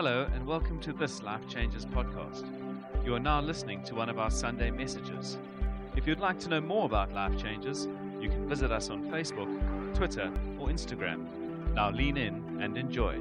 [0.00, 2.46] Hello, and welcome to this Life Changes podcast.
[3.04, 5.38] You are now listening to one of our Sunday messages.
[5.96, 7.88] If you'd like to know more about Life Changes,
[8.20, 9.48] you can visit us on Facebook,
[9.96, 11.26] Twitter, or Instagram.
[11.74, 13.16] Now lean in and enjoy.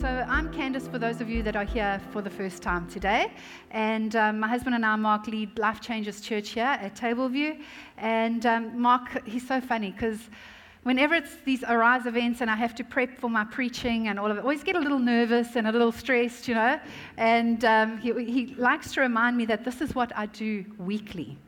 [0.00, 3.32] So, I'm Candice for those of you that are here for the first time today.
[3.72, 7.60] And um, my husband and I, Mark, lead Life Changes Church here at Tableview.
[7.96, 10.30] And um, Mark, he's so funny because
[10.86, 14.30] whenever it's these Arise events and I have to prep for my preaching and all
[14.30, 16.78] of it, I always get a little nervous and a little stressed, you know.
[17.16, 21.38] And um, he, he likes to remind me that this is what I do weekly.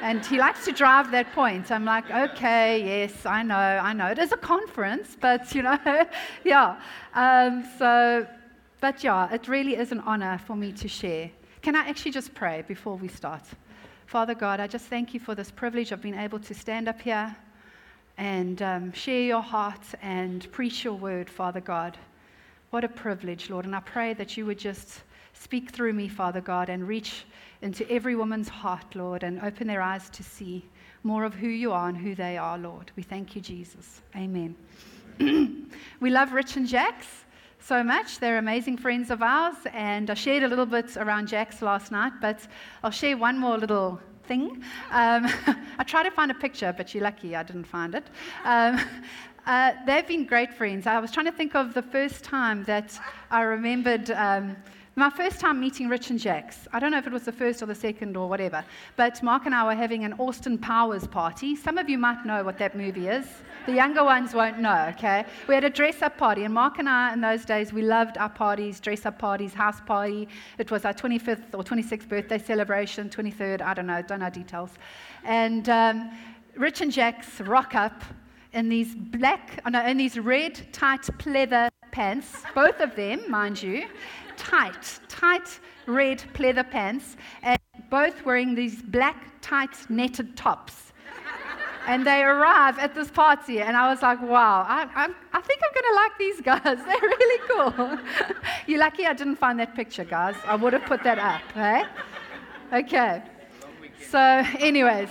[0.00, 1.72] And he likes to drive that point.
[1.72, 4.06] I'm like, okay, yes, I know, I know.
[4.06, 5.76] It is a conference, but you know,
[6.44, 6.80] yeah.
[7.14, 8.24] Um, so,
[8.80, 11.32] but yeah, it really is an honor for me to share.
[11.62, 13.42] Can I actually just pray before we start?
[14.06, 17.00] Father God, I just thank you for this privilege of being able to stand up
[17.00, 17.34] here
[18.16, 21.98] and um, share your heart and preach your word, Father God.
[22.70, 23.64] What a privilege, Lord.
[23.64, 27.24] And I pray that you would just speak through me, Father God, and reach
[27.62, 30.64] into every woman's heart, Lord, and open their eyes to see
[31.02, 32.90] more of who you are and who they are, Lord.
[32.96, 34.02] We thank you, Jesus.
[34.16, 34.54] Amen.
[36.00, 37.06] we love Rich and Jax
[37.60, 38.18] so much.
[38.18, 42.12] They're amazing friends of ours, and I shared a little bit around Jax last night,
[42.20, 42.46] but
[42.82, 44.62] I'll share one more little thing.
[44.90, 45.26] Um,
[45.78, 48.06] I tried to find a picture, but you're lucky I didn't find it.
[48.44, 48.80] Um,
[49.46, 50.86] uh, they've been great friends.
[50.86, 52.98] I was trying to think of the first time that
[53.30, 54.10] I remembered.
[54.10, 54.56] Um,
[54.96, 57.60] my first time meeting Rich and Jax, I don't know if it was the first
[57.62, 58.64] or the second or whatever,
[58.94, 61.56] but Mark and I were having an Austin Powers party.
[61.56, 63.26] Some of you might know what that movie is.
[63.66, 65.24] The younger ones won't know, okay?
[65.48, 68.18] We had a dress up party, and Mark and I, in those days, we loved
[68.18, 70.28] our parties, dress up parties, house party.
[70.58, 74.70] It was our 25th or 26th birthday celebration, 23rd, I don't know, don't know details.
[75.24, 76.12] And um,
[76.56, 78.04] Rich and Jax rock up
[78.52, 83.60] in these black, oh no, in these red, tight pleather pants, both of them, mind
[83.60, 83.86] you
[84.36, 87.58] tight, tight red pleather pants, and
[87.90, 90.92] both wearing these black, tight netted tops.
[91.86, 95.60] and they arrive at this party, and I was like, wow, I, I'm, I think
[95.64, 96.84] I'm going to like these guys.
[96.86, 97.98] They're really cool.
[98.66, 100.36] You're lucky I didn't find that picture, guys.
[100.46, 101.84] I would have put that up, eh?
[102.72, 103.22] Okay.
[104.08, 104.18] So,
[104.58, 105.10] anyways,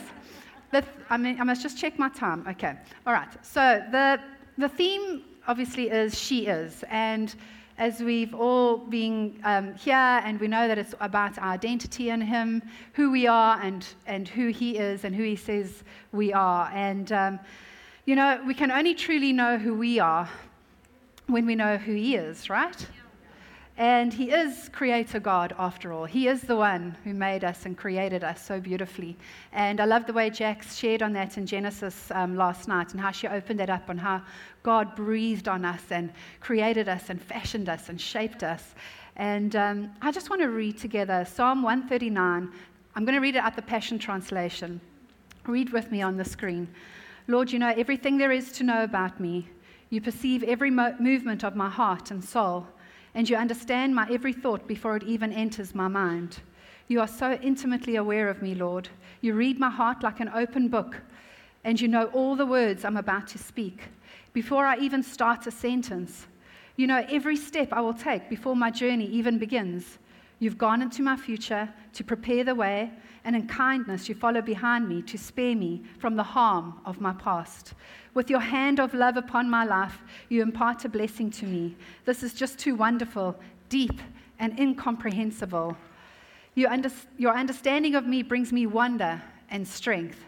[0.71, 2.45] the, I, mean, I must just check my time.
[2.47, 2.75] Okay.
[3.05, 3.29] All right.
[3.45, 4.19] So, the,
[4.57, 6.83] the theme obviously is She Is.
[6.89, 7.35] And
[7.77, 12.21] as we've all been um, here and we know that it's about our identity in
[12.21, 12.61] Him,
[12.93, 16.69] who we are and, and who He is and who He says we are.
[16.73, 17.39] And, um,
[18.05, 20.29] you know, we can only truly know who we are
[21.27, 22.87] when we know who He is, right?
[23.77, 26.05] And He is Creator God after all.
[26.05, 29.17] He is the one who made us and created us so beautifully.
[29.51, 33.01] And I love the way Jax shared on that in Genesis um, last night and
[33.01, 34.21] how she opened it up on how
[34.61, 38.75] God breathed on us and created us and fashioned us and shaped us.
[39.15, 42.51] And um, I just want to read together Psalm 139.
[42.95, 44.81] I'm going to read it at the Passion Translation.
[45.47, 46.67] Read with me on the screen.
[47.27, 49.47] Lord, you know everything there is to know about me.
[49.89, 52.67] You perceive every mo- movement of my heart and soul
[53.15, 56.39] and you understand my every thought before it even enters my mind.
[56.87, 58.89] You are so intimately aware of me, Lord.
[59.21, 61.01] You read my heart like an open book,
[61.63, 63.83] and you know all the words I'm about to speak.
[64.33, 66.27] Before I even start a sentence,
[66.75, 69.99] you know every step I will take before my journey even begins.
[70.39, 72.91] You've gone into my future to prepare the way,
[73.23, 77.13] and in kindness you follow behind me to spare me from the harm of my
[77.13, 77.75] past.
[78.13, 81.75] With your hand of love upon my life, you impart a blessing to me.
[82.05, 83.35] This is just too wonderful,
[83.69, 83.99] deep,
[84.39, 85.75] and incomprehensible.
[86.53, 90.19] Your, under- your understanding of me brings me wonder and strength.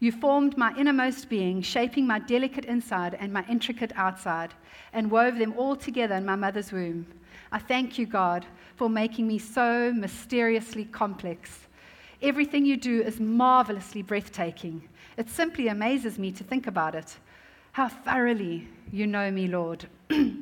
[0.00, 4.54] You formed my innermost being, shaping my delicate inside and my intricate outside,
[4.92, 7.06] and wove them all together in my mother's womb.
[7.52, 8.46] I thank you, God,
[8.76, 11.66] for making me so mysteriously complex.
[12.20, 14.88] Everything you do is marvelously breathtaking.
[15.16, 17.16] It simply amazes me to think about it.
[17.72, 19.86] How thoroughly you know me, Lord.
[20.10, 20.36] you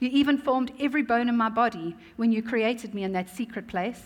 [0.00, 4.02] even formed every bone in my body when you created me in that secret place,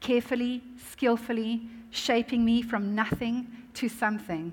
[0.00, 4.52] carefully, skillfully, shaping me from nothing to something.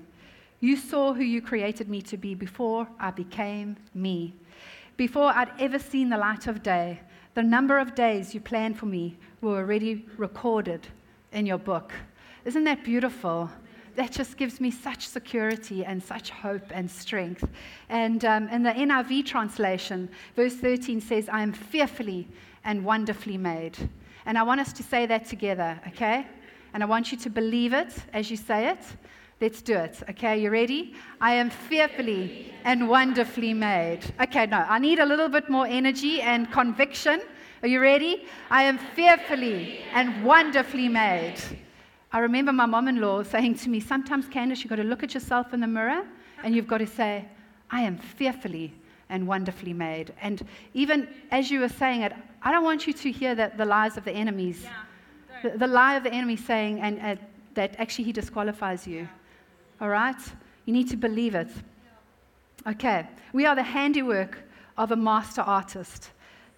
[0.60, 4.34] You saw who you created me to be before I became me.
[4.96, 7.00] Before I'd ever seen the light of day,
[7.34, 10.88] the number of days you planned for me were already recorded
[11.32, 11.92] in your book.
[12.46, 13.50] Isn't that beautiful?
[13.96, 17.48] That just gives me such security and such hope and strength.
[17.88, 22.28] And um, in the NIV translation, verse 13 says, I am fearfully
[22.64, 23.76] and wonderfully made.
[24.24, 26.26] And I want us to say that together, okay?
[26.74, 28.78] And I want you to believe it as you say it.
[29.40, 30.02] Let's do it.
[30.10, 30.94] Okay, you ready?
[31.20, 34.00] I am fearfully and wonderfully made.
[34.20, 37.20] Okay, no, I need a little bit more energy and conviction
[37.62, 38.26] Are you ready?
[38.50, 41.34] I am fearfully and wonderfully made.
[42.16, 45.02] I remember my mom in law saying to me, Sometimes, Candace, you've got to look
[45.02, 46.02] at yourself in the mirror
[46.42, 47.26] and you've got to say,
[47.70, 48.72] I am fearfully
[49.10, 50.14] and wonderfully made.
[50.22, 50.42] And
[50.72, 53.98] even as you were saying it, I don't want you to hear that the lies
[53.98, 54.72] of the enemies, yeah,
[55.42, 57.22] the, the, lie of the enemy saying and, uh,
[57.52, 59.06] that actually he disqualifies you.
[59.82, 60.16] All right?
[60.64, 61.50] You need to believe it.
[62.66, 64.38] Okay, we are the handiwork
[64.78, 66.12] of a master artist.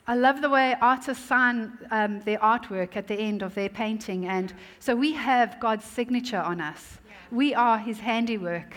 [0.08, 4.24] I love the way artists sign um, their artwork at the end of their painting.
[4.24, 6.96] And so we have God's signature on us.
[7.30, 8.74] We are his handiwork.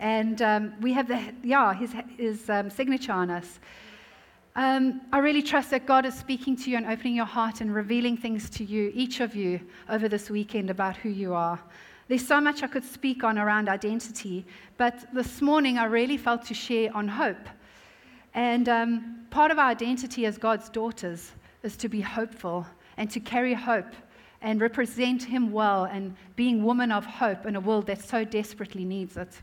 [0.00, 3.60] And um, we have the, yeah, his, his um, signature on us.
[4.56, 7.72] Um, I really trust that God is speaking to you and opening your heart and
[7.72, 11.60] revealing things to you, each of you, over this weekend about who you are.
[12.08, 14.44] There's so much I could speak on around identity,
[14.76, 17.48] but this morning I really felt to share on hope.
[18.34, 21.32] And um, part of our identity as God's daughters
[21.62, 22.66] is to be hopeful
[22.96, 23.94] and to carry hope
[24.42, 28.84] and represent Him well and being women of hope in a world that so desperately
[28.84, 29.40] needs it.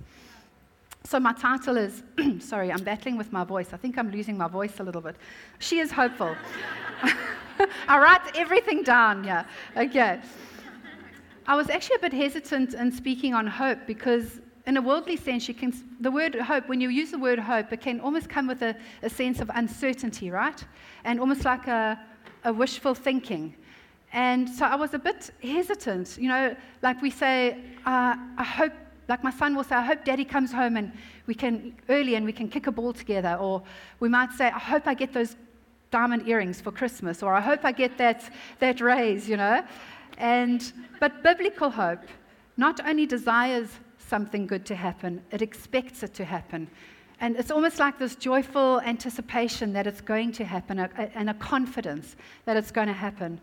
[1.04, 2.04] So, my title is
[2.40, 3.70] sorry, I'm battling with my voice.
[3.74, 5.16] I think I'm losing my voice a little bit.
[5.60, 6.36] She is hopeful.
[7.88, 9.46] I write everything down, yeah.
[9.76, 10.20] Okay.
[11.48, 15.48] I was actually a bit hesitant in speaking on hope because, in a worldly sense,
[15.48, 18.48] you can, the word hope, when you use the word hope, it can almost come
[18.48, 20.64] with a, a sense of uncertainty, right?
[21.04, 22.00] And almost like a,
[22.44, 23.56] a wishful thinking.
[24.14, 26.18] And so I was a bit hesitant.
[26.20, 28.74] You know, like we say, uh, I hope
[29.08, 30.94] like my son will say, I hope daddy comes home and
[31.26, 33.36] we can early and we can kick a ball together.
[33.40, 33.62] Or
[34.00, 35.36] we might say, I hope I get those
[35.90, 37.22] diamond earrings for Christmas.
[37.22, 39.64] Or I hope I get that, that raise, you know.
[40.18, 42.04] And, but biblical hope
[42.58, 43.70] not only desires
[44.12, 46.68] something good to happen, it expects it to happen.
[47.22, 52.18] And it's almost like this joyful anticipation that it's going to happen and a confidence
[52.44, 53.40] that it's going to happen.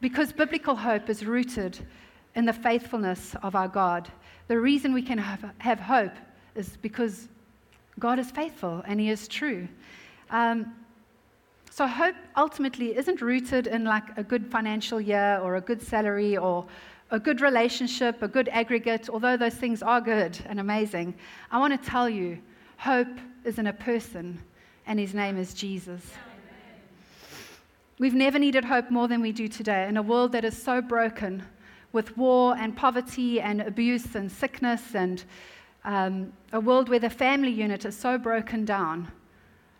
[0.00, 1.78] Because biblical hope is rooted
[2.34, 4.10] in the faithfulness of our God.
[4.48, 6.16] The reason we can have, hope
[6.56, 7.28] is because
[8.00, 9.68] God is faithful and He is true.
[10.30, 10.74] Um,
[11.70, 16.36] so, hope ultimately isn't rooted in like a good financial year or a good salary
[16.36, 16.66] or
[17.14, 21.14] a good relationship, a good aggregate, although those things are good and amazing.
[21.48, 22.40] I want to tell you,
[22.76, 24.42] hope is in a person,
[24.84, 26.02] and his name is Jesus.
[28.00, 30.82] We've never needed hope more than we do today in a world that is so
[30.82, 31.44] broken
[31.92, 35.22] with war and poverty and abuse and sickness and
[35.84, 39.06] um, a world where the family unit is so broken down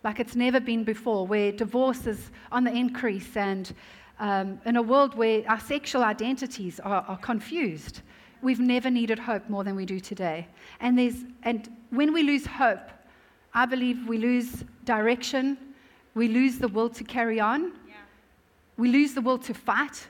[0.05, 3.75] like it's never been before, where divorce is on the increase, and
[4.19, 8.03] um, in a world where our sexual identities are, are, confused.
[8.43, 10.47] We've never needed hope more than we do today.
[10.81, 12.91] And, there's, and when we lose hope,
[13.53, 15.57] I believe we lose direction,
[16.15, 17.95] we lose the will to carry on, yeah.
[18.77, 20.07] we lose the will to fight,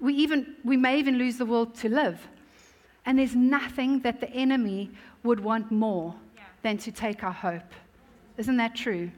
[0.00, 2.26] we, even, we may even lose the will to live.
[3.04, 4.90] And there's nothing that the enemy
[5.22, 6.42] would want more yeah.
[6.62, 7.72] than to take our hope.
[8.36, 9.10] Isn't that true?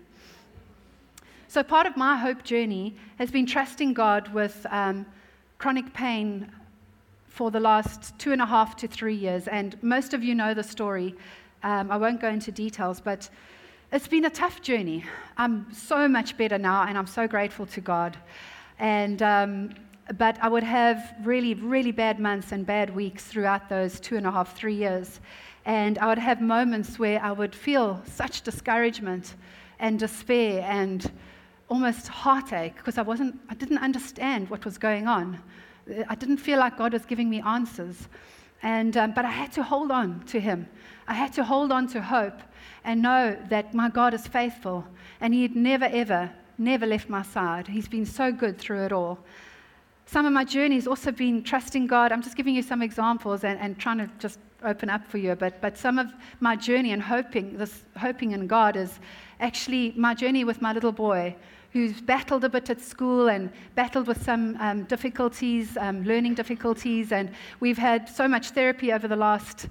[1.50, 5.04] So, part of my hope journey has been trusting God with um,
[5.58, 6.48] chronic pain
[7.26, 9.48] for the last two and a half to three years.
[9.48, 11.16] And most of you know the story.
[11.64, 13.28] Um, I won't go into details, but
[13.90, 15.04] it's been a tough journey.
[15.36, 18.16] I'm so much better now, and I'm so grateful to God.
[18.78, 19.70] And um,
[20.18, 24.24] but I would have really, really bad months and bad weeks throughout those two and
[24.24, 25.18] a half, three years.
[25.64, 29.34] And I would have moments where I would feel such discouragement
[29.80, 31.10] and despair and
[31.70, 35.38] almost heartache because I, wasn't, I didn't understand what was going on.
[36.08, 38.08] I didn't feel like God was giving me answers.
[38.62, 40.68] And, um, but I had to hold on to Him.
[41.08, 42.38] I had to hold on to hope
[42.84, 44.84] and know that my God is faithful
[45.20, 47.68] and He had never, ever, never left my side.
[47.68, 49.18] He's been so good through it all
[50.10, 52.10] some of my journey has also been trusting God.
[52.10, 55.30] I'm just giving you some examples and, and trying to just open up for you
[55.30, 55.60] a bit.
[55.60, 58.98] But some of my journey and hoping, this hoping in God is
[59.38, 61.36] actually my journey with my little boy
[61.72, 67.12] who's battled a bit at school and battled with some um, difficulties, um, learning difficulties.
[67.12, 69.68] And we've had so much therapy over the last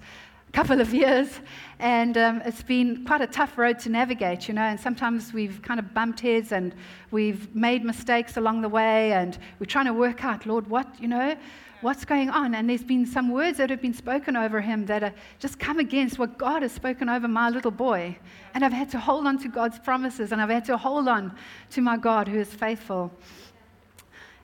[0.52, 1.42] couple of years,
[1.78, 4.64] and um, it's been quite a tough road to navigate, you know.
[4.64, 6.74] And sometimes we've kind of bumped heads and
[7.12, 11.08] we've made mistakes along the way, and we're trying to work out, Lord, what, you
[11.08, 11.36] know,
[11.82, 12.56] what's going on?
[12.56, 15.80] And there's been some words that have been spoken over him that are just come
[15.80, 18.18] against what God has spoken over my little boy.
[18.54, 21.36] And I've had to hold on to God's promises, and I've had to hold on
[21.72, 23.12] to my God who is faithful.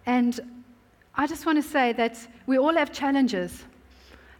[0.06, 0.40] And
[1.16, 3.64] I just want to say that we all have challenges.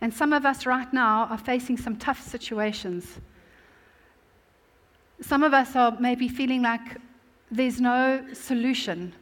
[0.02, 3.20] And some of us right now are facing some tough situations.
[5.22, 6.98] Some of us are maybe feeling like
[7.50, 9.14] there's no solution.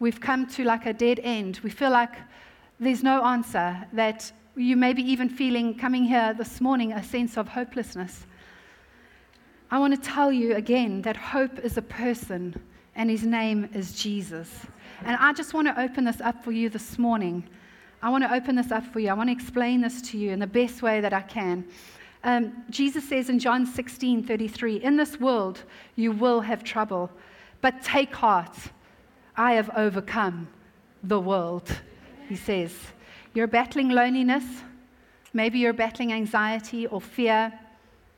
[0.00, 1.60] We've come to like a dead end.
[1.62, 2.12] We feel like
[2.78, 7.36] there's no answer, that you may be even feeling coming here this morning a sense
[7.36, 8.26] of hopelessness.
[9.70, 12.54] I want to tell you again that hope is a person
[12.94, 14.66] and his name is Jesus.
[15.04, 17.44] And I just want to open this up for you this morning.
[18.02, 19.08] I want to open this up for you.
[19.08, 21.64] I want to explain this to you in the best way that I can.
[22.24, 25.62] Um, Jesus says in John 16 33, In this world
[25.94, 27.10] you will have trouble,
[27.60, 28.56] but take heart.
[29.36, 30.48] I have overcome
[31.02, 31.70] the world,
[32.28, 32.74] he says.
[33.34, 34.44] You're battling loneliness.
[35.32, 37.52] Maybe you're battling anxiety or fear.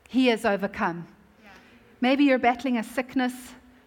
[0.08, 1.06] He has overcome.
[2.00, 3.34] Maybe you're battling a sickness,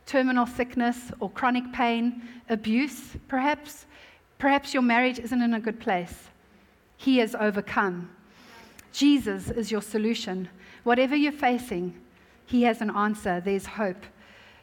[0.05, 3.85] terminal sickness, or chronic pain, abuse, perhaps.
[4.37, 6.29] Perhaps your marriage isn't in a good place.
[6.97, 8.09] He has overcome.
[8.91, 10.49] Jesus is your solution.
[10.83, 11.99] Whatever you're facing,
[12.45, 13.39] He has an answer.
[13.39, 14.03] There's hope.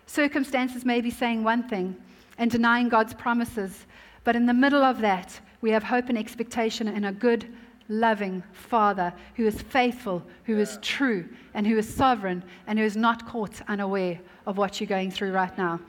[0.06, 1.96] Circumstances may be saying one thing
[2.36, 3.86] and denying God's promises,
[4.24, 7.46] but in the middle of that, we have hope and expectation in a good,
[7.88, 12.96] loving Father who is faithful, who is true, and who is sovereign, and who is
[12.96, 15.80] not caught unaware of what you're going through right now.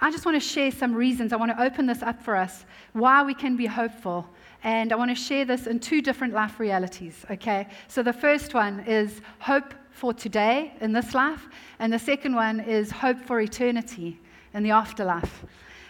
[0.00, 1.32] I just want to share some reasons.
[1.32, 4.26] I want to open this up for us why we can be hopeful.
[4.62, 7.68] And I want to share this in two different life realities, okay?
[7.88, 11.46] So the first one is hope for today in this life,
[11.78, 14.20] and the second one is hope for eternity
[14.52, 15.44] in the afterlife.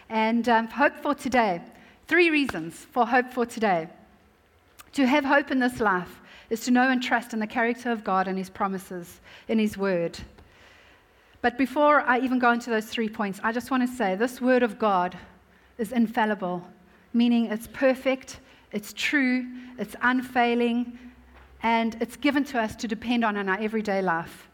[0.09, 1.63] And um, hope for today.
[2.09, 3.89] Three reasons for hope for today.
[4.93, 6.21] To have hope in this life
[6.51, 9.77] is to know and trust in the character of God and His promises in His
[9.77, 10.17] Word.
[11.43, 14.41] But before I even go into those three points, I just want to say this
[14.41, 15.19] Word of God
[15.79, 16.65] is infallible,
[17.13, 18.39] meaning it's perfect,
[18.71, 19.45] it's true,
[19.77, 20.97] it's unfailing,
[21.65, 24.49] and it's given to us to depend on in our everyday life.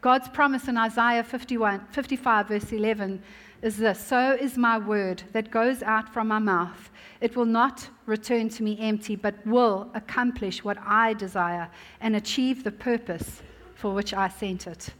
[0.00, 3.22] God's promise in Isaiah 51, 55, verse 11
[3.62, 6.90] is this So is my word that goes out from my mouth.
[7.20, 11.68] It will not return to me empty, but will accomplish what I desire
[12.00, 13.42] and achieve the purpose
[13.74, 14.90] for which I sent it.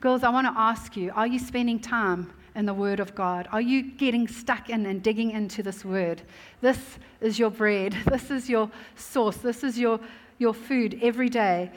[0.00, 3.48] Girls, I want to ask you are you spending time in the Word of God?
[3.52, 6.22] Are you getting stuck in and digging into this Word?
[6.60, 10.00] This is your bread, this is your source, this is your,
[10.38, 11.70] your food every day.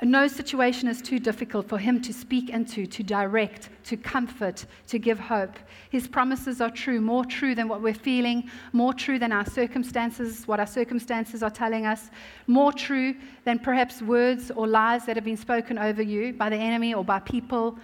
[0.00, 4.98] No situation is too difficult for him to speak into, to direct, to comfort, to
[4.98, 5.58] give hope.
[5.90, 10.46] His promises are true, more true than what we're feeling, more true than our circumstances,
[10.46, 12.10] what our circumstances are telling us,
[12.46, 16.56] more true than perhaps words or lies that have been spoken over you by the
[16.56, 17.76] enemy or by people.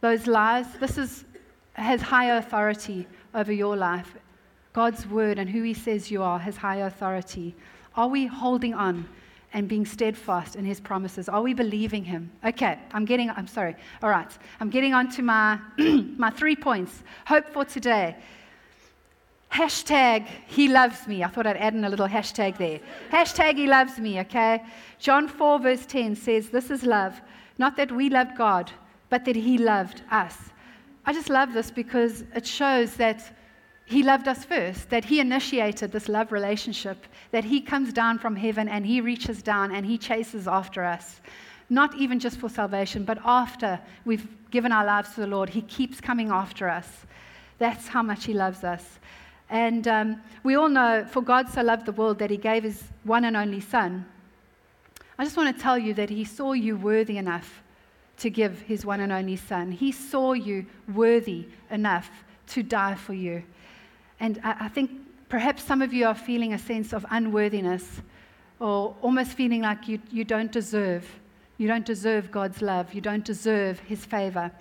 [0.00, 1.26] Those lies, this is,
[1.74, 4.16] has higher authority over your life.
[4.72, 7.54] God's word and who he says you are has higher authority.
[7.96, 9.06] Are we holding on?
[9.52, 11.28] And being steadfast in his promises?
[11.28, 12.30] Are we believing him?
[12.44, 13.76] Okay, I'm getting, I'm sorry.
[14.02, 14.30] All right,
[14.60, 17.02] I'm getting on to my, my three points.
[17.26, 18.16] Hope for today.
[19.52, 21.24] Hashtag he loves me.
[21.24, 22.80] I thought I'd add in a little hashtag there.
[23.10, 24.62] Hashtag he loves me, okay?
[25.00, 27.20] John 4, verse 10 says, This is love.
[27.58, 28.70] Not that we loved God,
[29.08, 30.36] but that he loved us.
[31.04, 33.36] I just love this because it shows that
[33.90, 38.36] he loved us first, that He initiated this love relationship, that He comes down from
[38.36, 41.20] heaven and He reaches down and He chases after us.
[41.68, 45.62] Not even just for salvation, but after we've given our lives to the Lord, He
[45.62, 46.86] keeps coming after us.
[47.58, 49.00] That's how much He loves us.
[49.48, 52.84] And um, we all know, for God so loved the world that He gave His
[53.02, 54.06] one and only Son.
[55.18, 57.60] I just want to tell you that He saw you worthy enough
[58.18, 59.72] to give His one and only Son.
[59.72, 62.08] He saw you worthy enough
[62.50, 63.42] to die for you.
[64.20, 64.90] And I, I think
[65.28, 68.02] perhaps some of you are feeling a sense of unworthiness
[68.60, 71.06] or almost feeling like you, you don't deserve.
[71.56, 72.94] You don't deserve God's love.
[72.94, 74.52] You don't deserve His favor.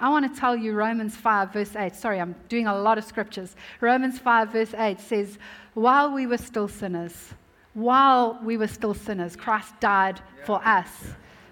[0.00, 1.94] I want to tell you Romans 5, verse 8.
[1.94, 3.54] Sorry, I'm doing a lot of scriptures.
[3.80, 5.38] Romans 5, verse 8 says,
[5.74, 7.32] While we were still sinners,
[7.74, 10.90] while we were still sinners, Christ died for us.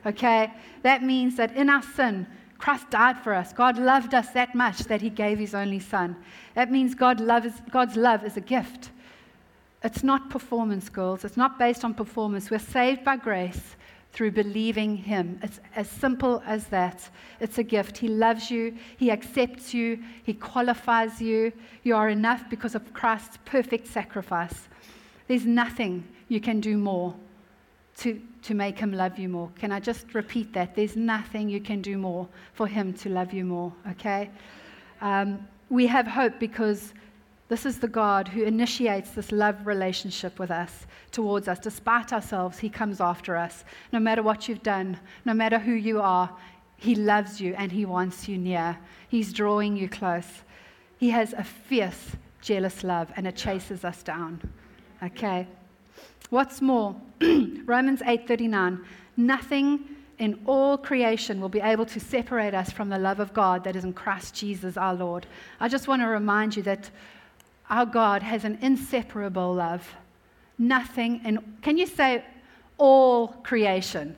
[0.04, 0.52] Okay?
[0.82, 2.26] That means that in our sin,
[2.62, 3.52] Christ died for us.
[3.52, 6.14] God loved us that much that he gave his only son.
[6.54, 8.90] That means God loves, God's love is a gift.
[9.82, 11.24] It's not performance, girls.
[11.24, 12.52] It's not based on performance.
[12.52, 13.74] We're saved by grace
[14.12, 15.40] through believing him.
[15.42, 17.10] It's as simple as that.
[17.40, 17.98] It's a gift.
[17.98, 21.52] He loves you, he accepts you, he qualifies you.
[21.82, 24.68] You are enough because of Christ's perfect sacrifice.
[25.26, 27.12] There's nothing you can do more
[27.96, 29.50] to, to make him love you more.
[29.56, 30.74] Can I just repeat that?
[30.74, 34.30] There's nothing you can do more for him to love you more, okay?
[35.00, 36.92] Um, we have hope because
[37.48, 41.58] this is the God who initiates this love relationship with us, towards us.
[41.58, 43.64] Despite ourselves, he comes after us.
[43.92, 46.34] No matter what you've done, no matter who you are,
[46.76, 48.78] He loves you and He wants you near.
[49.08, 50.42] He's drawing you close.
[50.98, 54.40] He has a fierce, jealous love and it chases us down.
[55.02, 55.46] Okay.
[56.32, 58.82] What's more, Romans 8:39,
[59.18, 59.80] nothing
[60.18, 63.76] in all creation will be able to separate us from the love of God that
[63.76, 65.26] is in Christ Jesus our Lord.
[65.60, 66.88] I just want to remind you that
[67.68, 69.86] our God has an inseparable love.
[70.56, 72.24] Nothing in Can you say
[72.78, 74.16] all creation?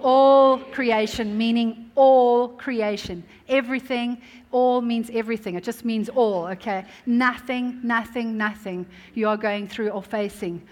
[0.00, 3.24] All creation, meaning all creation.
[3.48, 4.22] Everything,
[4.52, 5.56] all means everything.
[5.56, 6.84] It just means all, okay?
[7.04, 10.62] Nothing, nothing, nothing you are going through or facing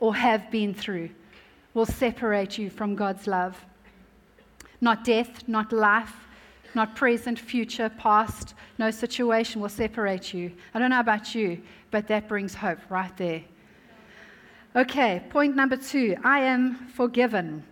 [0.00, 1.10] or have been through
[1.74, 3.64] will separate you from God's love.
[4.80, 6.14] Not death, not life,
[6.74, 8.54] not present, future, past.
[8.78, 10.52] No situation will separate you.
[10.74, 11.60] I don't know about you,
[11.90, 13.42] but that brings hope right there.
[14.74, 17.64] Okay, point number two I am forgiven.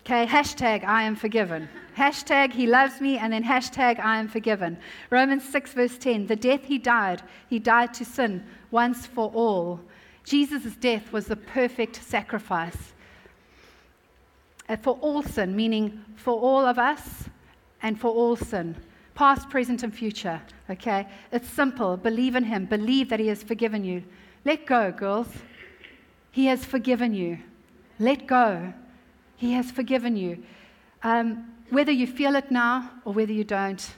[0.00, 1.68] Okay, hashtag I am forgiven.
[1.96, 4.78] Hashtag he loves me, and then hashtag I am forgiven.
[5.10, 9.80] Romans 6, verse 10 the death he died, he died to sin once for all.
[10.26, 12.92] Jesus' death was the perfect sacrifice
[14.68, 17.24] uh, for all sin, meaning for all of us
[17.80, 18.76] and for all sin,
[19.14, 20.42] past, present, and future.
[20.68, 21.06] Okay?
[21.30, 21.96] It's simple.
[21.96, 24.02] Believe in him, believe that he has forgiven you.
[24.44, 25.28] Let go, girls.
[26.32, 27.38] He has forgiven you.
[27.98, 28.74] Let go.
[29.36, 30.42] He has forgiven you.
[31.02, 33.94] Um, whether you feel it now or whether you don't,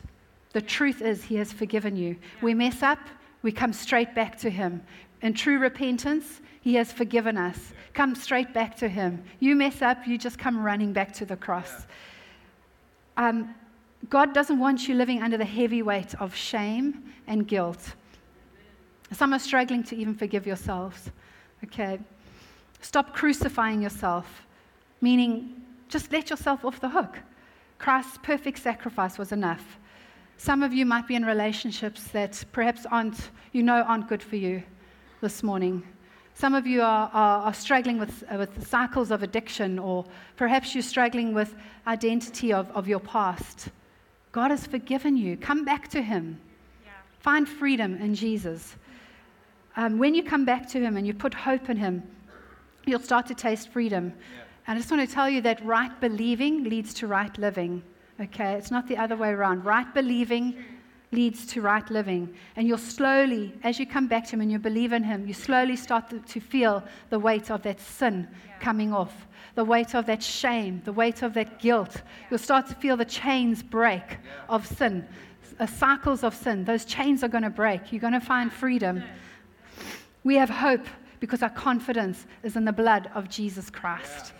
[0.52, 2.16] the truth is He has forgiven you.
[2.42, 2.98] We mess up,
[3.42, 4.82] we come straight back to Him.
[5.22, 7.72] In true repentance, He has forgiven us.
[7.94, 9.22] Come straight back to Him.
[9.40, 11.86] You mess up, you just come running back to the cross.
[13.16, 13.54] Um,
[14.08, 17.94] God doesn't want you living under the heavy weight of shame and guilt.
[19.12, 21.10] Some are struggling to even forgive yourselves.
[21.64, 21.98] Okay?
[22.80, 24.46] Stop crucifying yourself
[25.00, 27.18] meaning just let yourself off the hook.
[27.78, 29.78] Christ's perfect sacrifice was enough.
[30.36, 34.36] Some of you might be in relationships that perhaps aren't, you know, aren't good for
[34.36, 34.62] you
[35.20, 35.82] this morning.
[36.34, 40.04] Some of you are, are, are struggling with, uh, with cycles of addiction, or
[40.36, 43.70] perhaps you're struggling with identity of, of your past.
[44.30, 45.36] God has forgiven you.
[45.36, 46.40] Come back to Him.
[46.84, 46.90] Yeah.
[47.18, 48.76] Find freedom in Jesus.
[49.76, 52.04] Um, when you come back to Him and you put hope in Him,
[52.86, 54.12] you'll start to taste freedom.
[54.16, 54.42] Yeah.
[54.68, 57.82] And I just want to tell you that right believing leads to right living.
[58.20, 58.52] Okay?
[58.54, 59.64] It's not the other way around.
[59.64, 60.62] Right believing
[61.10, 62.34] leads to right living.
[62.56, 65.34] And you'll slowly, as you come back to Him and you believe in Him, you
[65.34, 68.28] slowly start to feel the weight of that sin
[68.60, 72.02] coming off, the weight of that shame, the weight of that guilt.
[72.30, 74.18] You'll start to feel the chains break
[74.48, 75.06] of sin,
[75.58, 76.64] uh, cycles of sin.
[76.64, 77.92] Those chains are going to break.
[77.92, 79.02] You're going to find freedom.
[80.24, 80.86] We have hope
[81.20, 84.32] because our confidence is in the blood of Jesus Christ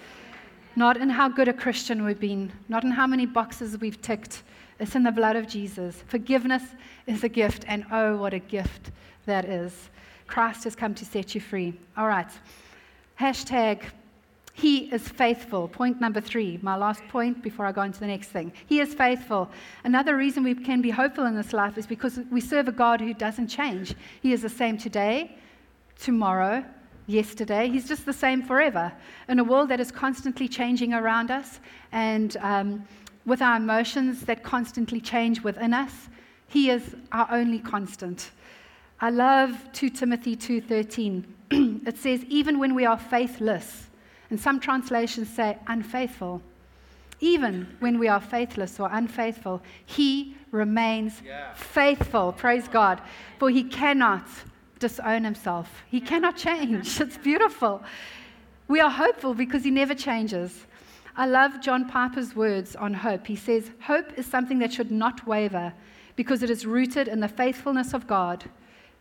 [0.78, 4.44] not in how good a Christian we've been, not in how many boxes we've ticked.
[4.78, 6.04] It's in the blood of Jesus.
[6.06, 6.62] Forgiveness
[7.08, 8.92] is a gift, and oh, what a gift
[9.26, 9.90] that is.
[10.28, 11.74] Christ has come to set you free.
[11.96, 12.30] All right.
[13.18, 13.82] Hashtag
[14.54, 15.68] he is faithful.
[15.68, 18.52] Point number three, my last point before I go into the next thing.
[18.66, 19.48] He is faithful.
[19.84, 23.00] Another reason we can be hopeful in this life is because we serve a God
[23.00, 23.94] who doesn't change.
[24.20, 25.36] He is the same today,
[26.00, 26.64] tomorrow,
[27.09, 27.68] yesterday.
[27.68, 28.92] He's just the same forever.
[29.29, 31.59] In a world that is constantly changing around us
[31.90, 32.87] and um,
[33.27, 36.09] with our emotions that constantly change within us,
[36.47, 38.31] He is our only constant.
[39.01, 41.25] I love 2 Timothy 2:13.
[41.87, 43.87] it says even when we are faithless,
[44.31, 46.42] and some translations say unfaithful,
[47.21, 51.53] even when we are faithless or unfaithful, he remains yeah.
[51.55, 52.33] faithful.
[52.33, 53.01] Praise God.
[53.38, 54.27] For he cannot
[54.78, 55.82] disown himself.
[55.90, 57.00] He cannot change.
[57.08, 57.82] It's beautiful.
[58.68, 60.66] We are hopeful because he never changes.
[61.16, 63.26] I love John Piper's words on hope.
[63.26, 65.72] He says, Hope is something that should not waver
[66.16, 68.44] because it is rooted in the faithfulness of God.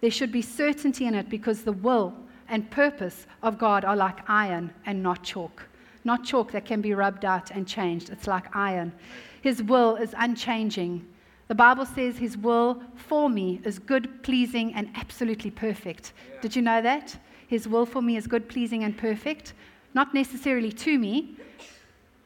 [0.02, 2.14] There should be certainty in it because the will
[2.50, 5.68] and purpose of God are like iron and not chalk.
[6.04, 8.10] Not chalk that can be rubbed out and changed.
[8.10, 8.94] It's like iron.
[9.42, 11.06] His will is unchanging.
[11.48, 16.14] The Bible says his will for me is good, pleasing, and absolutely perfect.
[16.34, 16.42] Yeah.
[16.42, 17.18] Did you know that?
[17.48, 19.54] His will for me is good, pleasing, and perfect.
[19.94, 21.38] Not necessarily to me,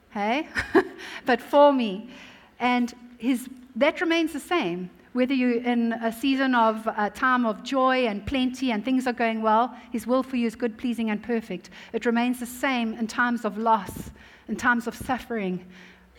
[0.10, 0.48] hey,
[1.26, 2.10] but for me.
[2.60, 4.90] And his, that remains the same.
[5.14, 9.14] Whether you're in a season of a time of joy and plenty and things are
[9.14, 11.70] going well, His will for you is good, pleasing, and perfect.
[11.92, 14.12] It remains the same in times of loss,
[14.48, 15.66] in times of suffering,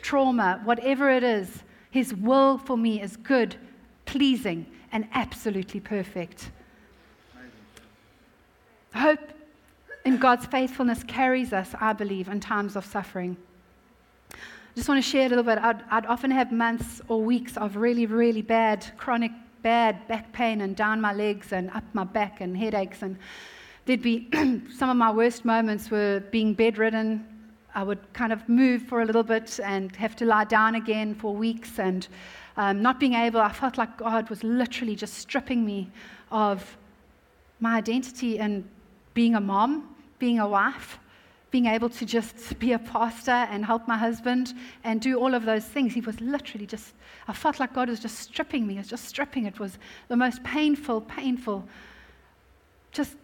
[0.03, 1.63] trauma, whatever it is.
[1.93, 3.55] His will for me is good,
[4.07, 6.51] pleasing, and absolutely perfect.
[8.95, 9.21] Hope
[10.07, 13.37] in God's faithfulness carries us, I believe, in times of suffering.
[14.33, 15.59] I just want to share a little bit.
[15.59, 20.63] I'd, I'd often have months or weeks of really, really bad, chronic, bad back pain
[20.63, 23.03] and down my legs and up my back and headaches.
[23.03, 23.19] And
[23.85, 24.31] there'd be
[24.75, 27.27] some of my worst moments were being bedridden.
[27.75, 31.15] I would kind of move for a little bit and have to lie down again
[31.15, 32.07] for weeks and
[32.57, 33.41] um, not being able.
[33.41, 35.91] I felt like God was literally just stripping me
[36.31, 36.77] of
[37.61, 38.69] my identity and
[39.15, 40.99] being a mom, being a wife
[41.53, 44.55] being able to just be a pastor and help my husband
[44.85, 45.93] and do all of those things.
[45.93, 46.95] He was literally just,
[47.29, 48.73] I felt like God was just stripping me.
[48.75, 49.45] He was just stripping.
[49.45, 51.69] It was the most painful, painful,
[52.91, 53.17] just,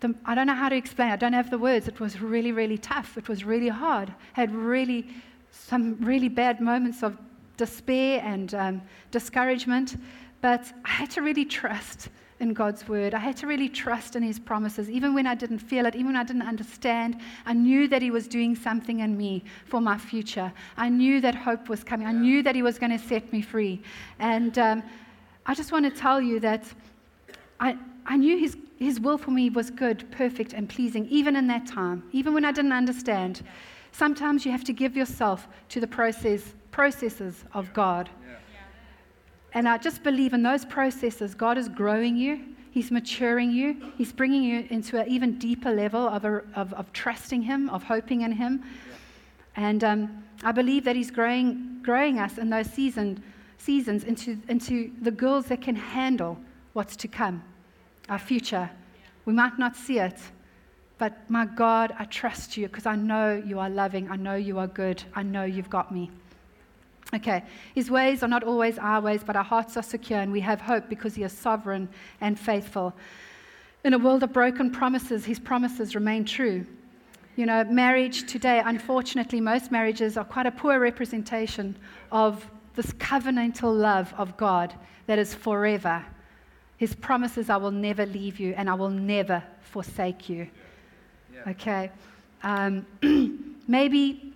[0.00, 1.10] the, I don't know how to explain.
[1.10, 1.88] I don't have the words.
[1.88, 3.16] It was really, really tough.
[3.16, 4.10] It was really hard.
[4.36, 5.08] I had really,
[5.50, 7.16] some really bad moments of
[7.56, 9.96] despair and um, discouragement.
[10.40, 12.08] But I had to really trust
[12.40, 13.14] in God's word.
[13.14, 16.08] I had to really trust in his promises, even when I didn't feel it, even
[16.08, 17.20] when I didn't understand.
[17.46, 20.52] I knew that he was doing something in me for my future.
[20.76, 22.06] I knew that hope was coming.
[22.06, 23.82] I knew that he was going to set me free.
[24.18, 24.82] And um,
[25.46, 26.64] I just want to tell you that
[27.60, 31.46] I, I knew his, his will for me was good, perfect, and pleasing, even in
[31.48, 33.42] that time, even when I didn't understand.
[33.92, 38.10] Sometimes you have to give yourself to the process, processes of God.
[39.52, 42.40] And I just believe in those processes, God is growing you,
[42.72, 46.92] He's maturing you, He's bringing you into an even deeper level of, a, of, of,
[46.92, 48.64] trusting Him, of hoping in Him.
[48.64, 48.94] Yeah.
[49.54, 53.22] And um, I believe that He's growing, growing us in those season,
[53.58, 56.36] seasons into, into the girls that can handle
[56.72, 57.44] what's to come,
[58.08, 58.70] our future.
[59.24, 60.18] We might not see it,
[60.98, 64.10] but my God, I trust you because I know you are loving.
[64.10, 65.02] I know you are good.
[65.14, 66.10] I know you've got me.
[67.14, 70.40] Okay, his ways are not always our ways, but our hearts are secure and we
[70.40, 71.88] have hope because he is sovereign
[72.20, 72.94] and faithful.
[73.84, 76.66] In a world of broken promises, his promises remain true.
[77.36, 81.76] You know, marriage today, unfortunately, most marriages are quite a poor representation
[82.10, 84.74] of this covenantal love of God
[85.06, 86.04] that is forever.
[86.76, 90.48] His promises, I will never leave you and I will never forsake you.
[91.32, 91.50] Yeah.
[91.50, 91.90] Okay.
[92.42, 92.86] Um,
[93.68, 94.32] maybe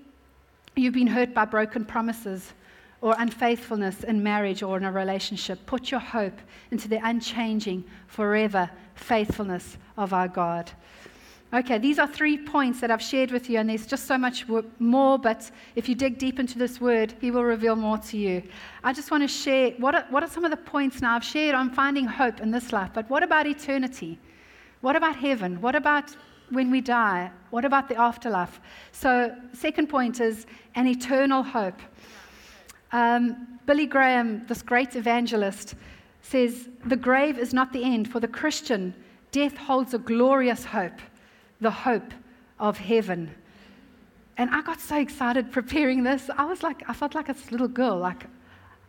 [0.77, 2.53] you've been hurt by broken promises
[3.01, 5.65] or unfaithfulness in marriage or in a relationship.
[5.67, 6.39] Put your hope
[6.71, 10.71] into the unchanging, forever faithfulness of our God.
[11.51, 14.45] Okay, these are three points that I've shared with you, and there's just so much
[14.79, 18.43] more, but if you dig deep into this word, He will reveal more to you.
[18.85, 21.25] I just want to share what are, what are some of the points now I've
[21.25, 24.19] shared on finding hope in this life, but what about eternity?
[24.83, 25.59] What about heaven?
[25.63, 26.15] What about
[26.51, 27.31] when we die?
[27.49, 28.61] What about the afterlife?
[28.93, 31.81] So, second point is an eternal hope.
[32.93, 35.77] Um, Billy Graham, this great evangelist,
[36.21, 38.11] says the grave is not the end.
[38.11, 38.95] For the Christian,
[39.33, 41.01] death holds a glorious hope,
[41.61, 42.13] the hope
[42.59, 43.35] of heaven.
[44.37, 46.31] And I got so excited preparing this.
[46.37, 47.99] I was like, I felt like a little girl.
[47.99, 48.27] Like,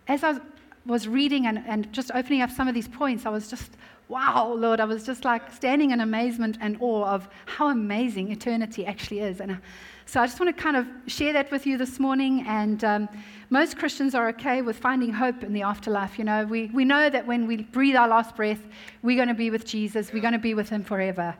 [0.07, 0.39] as I
[0.85, 3.71] was reading and, and just opening up some of these points, I was just,
[4.07, 4.79] wow, Lord.
[4.79, 9.39] I was just like standing in amazement and awe of how amazing eternity actually is.
[9.39, 9.59] And
[10.05, 12.43] so I just want to kind of share that with you this morning.
[12.47, 13.09] And um,
[13.51, 16.17] most Christians are okay with finding hope in the afterlife.
[16.17, 18.61] You know, we, we know that when we breathe our last breath,
[19.03, 21.35] we're going to be with Jesus, we're going to be with Him forever.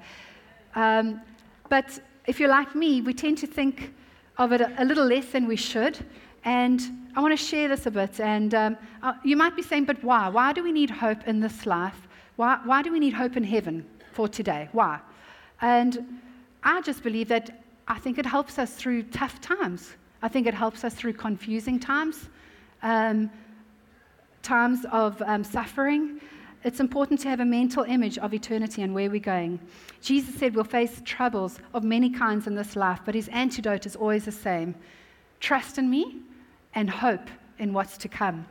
[0.76, 1.22] Um,
[1.70, 3.94] but if you're like me, we tend to think
[4.38, 5.98] of it a, a little less than we should.
[6.46, 6.82] And
[7.16, 8.20] I want to share this a bit.
[8.20, 10.30] And um, uh, you might be saying, but why?
[10.30, 12.08] Why do we need hope in this life?
[12.38, 14.70] Why, why do we need hope in heaven for today?
[14.72, 15.00] Why?
[15.62, 16.20] And
[16.64, 19.96] I just believe that I think it helps us through tough times.
[20.22, 22.30] I think it helps us through confusing times,
[22.84, 23.30] um,
[24.44, 26.22] times of um, suffering.
[26.64, 29.60] It's important to have a mental image of eternity and where we're going.
[30.02, 33.96] Jesus said we'll face troubles of many kinds in this life, but his antidote is
[33.96, 34.76] always the same
[35.40, 36.18] trust in me
[36.76, 38.46] and hope in what's to come.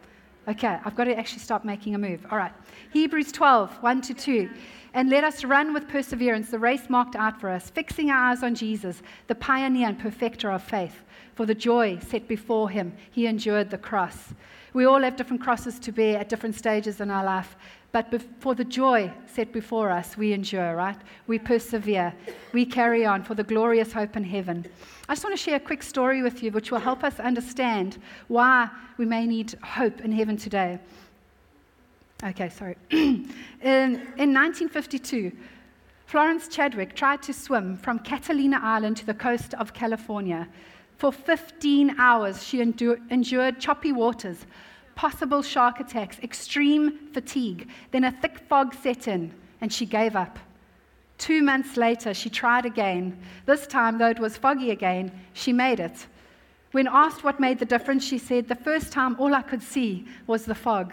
[0.49, 2.27] Okay, I've got to actually stop making a move.
[2.31, 2.53] All right.
[2.94, 4.51] Hebrews 12, 1 to 2.
[4.94, 8.42] And let us run with perseverance the race marked out for us, fixing our eyes
[8.42, 11.03] on Jesus, the pioneer and perfecter of faith.
[11.35, 14.33] For the joy set before him, he endured the cross.
[14.73, 17.57] We all have different crosses to bear at different stages in our life,
[17.90, 20.98] but for the joy set before us, we endure, right?
[21.27, 22.12] We persevere.
[22.53, 24.66] We carry on for the glorious hope in heaven.
[25.09, 27.98] I just want to share a quick story with you, which will help us understand
[28.29, 30.79] why we may need hope in heaven today.
[32.22, 32.77] Okay, sorry.
[32.90, 33.24] in,
[33.62, 35.33] in 1952,
[36.07, 40.48] Florence Chadwick tried to swim from Catalina Island to the coast of California.
[40.98, 44.46] For 15 hours, she endured, endured choppy waters,
[44.98, 47.68] possible shark attacks, extreme fatigue.
[47.92, 50.40] Then a thick fog set in, and she gave up.
[51.18, 53.16] Two months later, she tried again.
[53.46, 56.08] This time, though it was foggy again, she made it.
[56.72, 60.04] When asked what made the difference, she said, The first time all I could see
[60.26, 60.92] was the fog.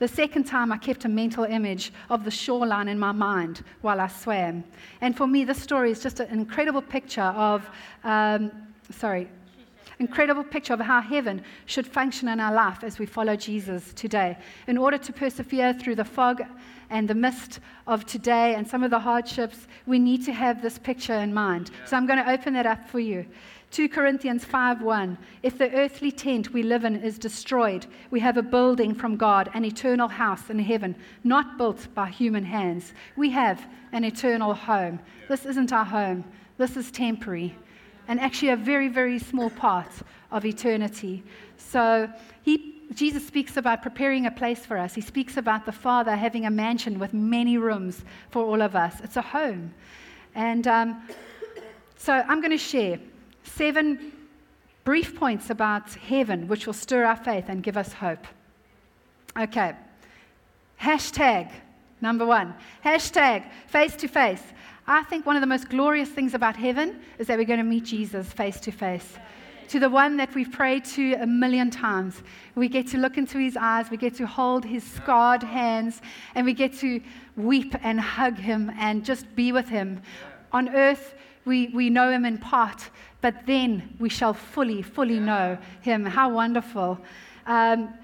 [0.00, 4.02] The second time, I kept a mental image of the shoreline in my mind while
[4.02, 4.64] I swam.
[5.00, 7.66] And for me, this story is just an incredible picture of,
[8.04, 8.52] um,
[8.90, 9.30] sorry,
[10.00, 14.36] incredible picture of how heaven should function in our life as we follow Jesus today.
[14.66, 16.42] In order to persevere through the fog
[16.88, 20.78] and the mist of today and some of the hardships, we need to have this
[20.78, 21.70] picture in mind.
[21.84, 23.26] So I'm going to open that up for you.
[23.70, 28.42] 2 Corinthians 5:1 If the earthly tent we live in is destroyed we have a
[28.42, 32.94] building from God an eternal house in heaven not built by human hands.
[33.14, 34.98] We have an eternal home.
[35.28, 36.24] This isn't our home.
[36.58, 37.54] This is temporary
[38.10, 39.90] and actually a very very small part
[40.30, 41.22] of eternity
[41.56, 42.06] so
[42.42, 46.44] he Jesus speaks about preparing a place for us he speaks about the father having
[46.44, 49.72] a mansion with many rooms for all of us it's a home
[50.34, 51.02] and um,
[51.96, 52.98] so I'm going to share
[53.44, 54.12] seven
[54.84, 58.26] brief points about heaven which will stir our faith and give us hope.
[59.38, 59.74] Okay.
[60.80, 61.50] Hashtag
[62.00, 62.54] number one.
[62.84, 64.42] Hashtag face to face.
[64.86, 67.64] I think one of the most glorious things about heaven is that we're going to
[67.64, 69.18] meet Jesus face to face.
[69.68, 72.22] To the one that we've prayed to a million times.
[72.56, 76.02] We get to look into his eyes, we get to hold his scarred hands,
[76.34, 77.00] and we get to
[77.36, 80.02] weep and hug him and just be with him.
[80.52, 81.14] On earth,
[81.44, 82.90] we, we know him in part,
[83.20, 86.04] but then we shall fully, fully know him.
[86.04, 86.98] How wonderful.
[87.46, 87.94] Um,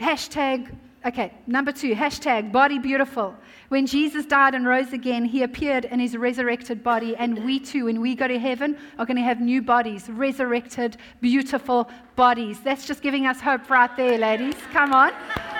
[0.00, 0.72] hashtag,
[1.06, 3.34] okay, number two, hashtag body beautiful.
[3.68, 7.84] When Jesus died and rose again, he appeared in his resurrected body, and we too,
[7.84, 12.60] when we go to heaven, are going to have new bodies, resurrected, beautiful bodies.
[12.60, 14.56] That's just giving us hope right there, ladies.
[14.72, 15.12] Come on.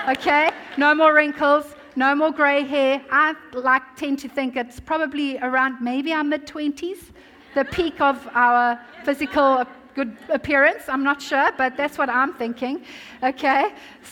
[0.07, 0.51] Okay?
[0.77, 3.01] No more wrinkles, no more gray hair.
[3.11, 7.11] I like tend to think it's probably around maybe our mid 20s
[7.55, 9.65] the peak of our physical
[9.99, 10.83] good appearance.
[10.87, 12.75] I'm not sure, but that's what I'm thinking.
[13.21, 13.63] Okay?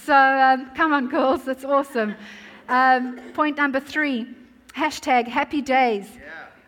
[0.06, 2.12] So um, come on, girls, that's awesome.
[2.68, 3.02] Um,
[3.34, 4.28] point number three
[4.76, 6.08] hashtag happy days.
[6.14, 6.22] Yeah.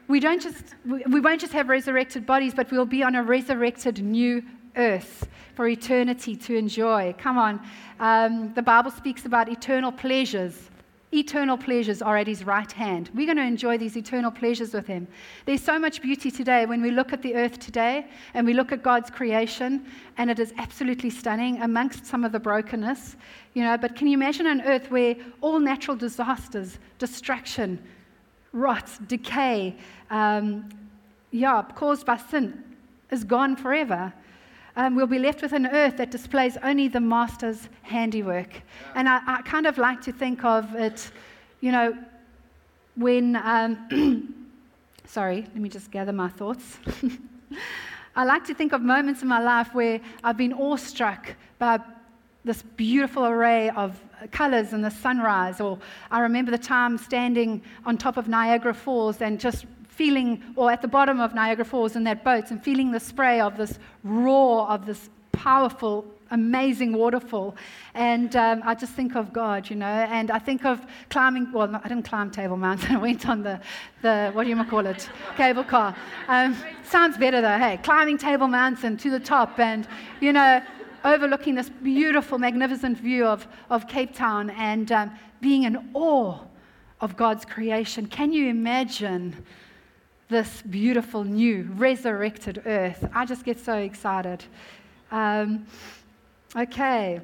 [0.08, 3.24] We, don't just, we, we won't just have resurrected bodies, but we'll be on a
[3.24, 4.42] resurrected new
[4.78, 7.14] earth for eternity to enjoy.
[7.18, 7.54] Come on.
[8.00, 10.56] Um, the Bible speaks about eternal pleasures
[11.12, 13.10] eternal pleasures are at his right hand.
[13.16, 15.08] We're going to enjoy these eternal pleasures with him.
[15.46, 18.72] There's so much beauty today when we look at the earth today and we look
[18.72, 19.86] at God's creation,
[20.18, 23.16] and it is absolutely stunning amongst some of the brokenness.
[23.56, 27.82] You know, but can you imagine an earth where all natural disasters, destruction,
[28.54, 29.76] rot, decay,
[30.12, 30.70] um,
[31.32, 32.64] yeah, caused by sin
[33.10, 34.14] is gone forever?
[34.80, 38.54] Um, we'll be left with an earth that displays only the master's handiwork.
[38.54, 38.60] Yeah.
[38.96, 41.12] And I, I, kind of like to think of it,
[41.60, 41.98] you know,
[42.96, 44.34] when, um,
[45.06, 46.78] sorry, let me just gather my thoughts.
[48.16, 51.82] I like to think of moments in my life where I've been awestruck by
[52.46, 54.00] this beautiful array of
[54.32, 55.60] colors in the sunrise.
[55.60, 55.78] Or
[56.10, 59.66] I remember the time standing on top of Niagara Falls and just
[60.00, 63.42] feeling, or at the bottom of Niagara Falls in that boat, and feeling the spray
[63.42, 67.54] of this roar of this powerful, amazing waterfall.
[67.94, 71.76] And um, I just think of God, you know, and I think of climbing, well,
[71.76, 73.60] I didn't climb Table Mountain, I went on the,
[74.02, 75.94] the what do you call it, cable car.
[76.30, 79.86] Um, sounds better though, hey, climbing Table Mountain to the top and,
[80.22, 80.62] you know,
[81.04, 86.40] overlooking this beautiful, magnificent view of, of Cape Town and um, being in awe
[87.02, 88.08] of God's creation.
[88.08, 89.44] Can you imagine
[90.30, 93.10] this beautiful new resurrected earth.
[93.14, 94.46] I just get so excited.
[95.12, 95.66] Um,
[96.56, 97.20] okay.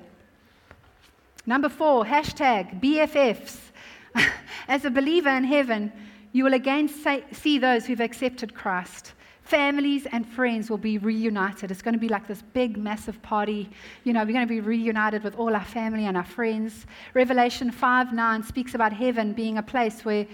[1.45, 3.59] Number four, hashtag BFFs.
[4.67, 5.91] As a believer in heaven,
[6.31, 9.13] you will again say, see those who've accepted Christ.
[9.43, 11.69] Families and friends will be reunited.
[11.69, 13.69] It's going to be like this big, massive party.
[14.03, 16.87] You know, we're going to be reunited with all our family and our friends.
[17.13, 20.25] Revelation 5 9 speaks about heaven being a place where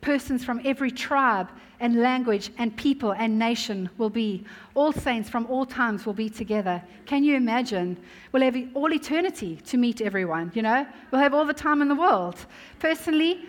[0.00, 1.48] persons from every tribe
[1.80, 4.44] and language and people and nation will be.
[4.74, 6.82] All saints from all times will be together.
[7.06, 7.96] Can you imagine?
[8.32, 10.86] We'll have all eternity to meet everyone, you know?
[11.10, 12.36] We'll have all the time in the world.
[12.78, 13.46] Personally,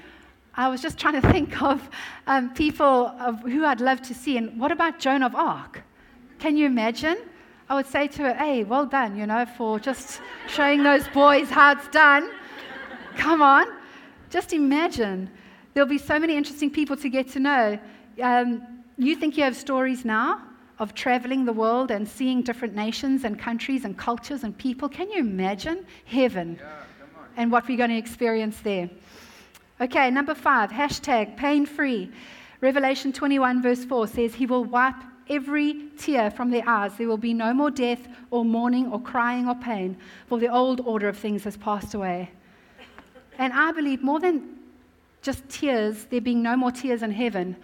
[0.56, 1.89] I was just trying to think of
[2.28, 4.38] um, people of who I'd love to see.
[4.38, 5.84] And what about Joan of Arc?
[6.39, 7.17] Can you imagine?
[7.70, 11.50] I would say to her, hey, well done, you know, for just showing those boys
[11.50, 12.30] how it's done.
[13.15, 13.67] Come on.
[14.30, 15.30] Just imagine
[15.74, 17.80] There'll be so many interesting people to get to know.
[18.21, 20.41] Um, you think you have stories now
[20.80, 24.89] of traveling the world and seeing different nations and countries and cultures and people.
[24.89, 26.69] Can you imagine heaven yeah,
[27.38, 28.89] and what we're going to experience there?
[29.80, 32.12] Okay, number five, hashtag pain free.
[32.62, 34.95] Revelation 21, verse 4 says, He will wipe
[35.30, 36.91] every tear from their eyes.
[36.97, 39.97] There will be no more death, or mourning, or crying, or pain,
[40.28, 42.30] for the old order of things has passed away.
[43.38, 44.61] And I believe more than
[45.21, 47.55] just tears, there being no more tears in heaven,